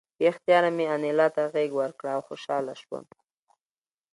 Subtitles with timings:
[0.17, 3.05] بې اختیاره مې انیلا ته غېږ ورکړه او خوشحاله شوم